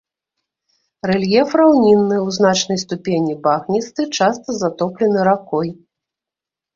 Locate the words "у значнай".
2.29-2.79